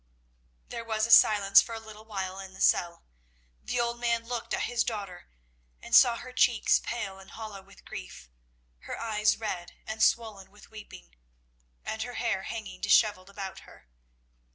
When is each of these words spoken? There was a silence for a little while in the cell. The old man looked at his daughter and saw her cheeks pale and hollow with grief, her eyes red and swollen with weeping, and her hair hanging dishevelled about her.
There 0.69 0.83
was 0.83 1.05
a 1.05 1.11
silence 1.11 1.61
for 1.61 1.75
a 1.75 1.79
little 1.79 2.05
while 2.05 2.39
in 2.39 2.55
the 2.55 2.59
cell. 2.61 3.03
The 3.61 3.79
old 3.79 3.99
man 3.99 4.25
looked 4.27 4.51
at 4.51 4.63
his 4.63 4.83
daughter 4.83 5.29
and 5.79 5.93
saw 5.93 6.15
her 6.17 6.33
cheeks 6.33 6.79
pale 6.79 7.19
and 7.19 7.29
hollow 7.29 7.61
with 7.61 7.85
grief, 7.85 8.27
her 8.79 8.99
eyes 8.99 9.37
red 9.37 9.73
and 9.85 10.01
swollen 10.01 10.49
with 10.49 10.71
weeping, 10.71 11.13
and 11.85 12.01
her 12.01 12.15
hair 12.15 12.41
hanging 12.41 12.81
dishevelled 12.81 13.29
about 13.29 13.59
her. 13.59 13.89